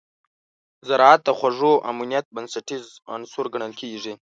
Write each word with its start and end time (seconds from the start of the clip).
زراعت 0.87 1.19
د 1.25 1.29
خوړو 1.37 1.73
امنیت 1.91 2.25
بنسټیز 2.35 2.85
عنصر 3.15 3.45
ګڼل 3.53 3.73
کېږي. 3.81 4.13